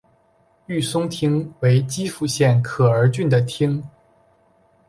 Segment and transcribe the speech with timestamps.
[0.65, 3.83] 御嵩町为岐阜县可儿郡的町。